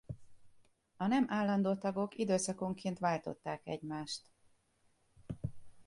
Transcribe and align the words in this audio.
A 0.97 1.07
nem 1.07 1.25
állandó 1.27 1.75
tagok 1.75 2.17
időszakonként 2.17 2.99
váltották 2.99 3.61
egymást. 3.67 4.21